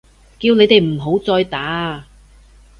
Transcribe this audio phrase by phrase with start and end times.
[0.39, 2.07] 叫你哋唔好再打啊！